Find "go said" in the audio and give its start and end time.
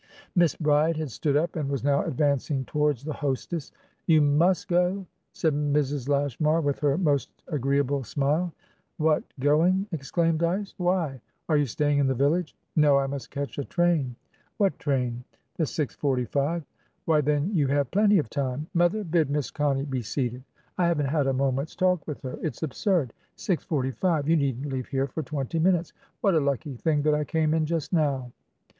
4.67-5.53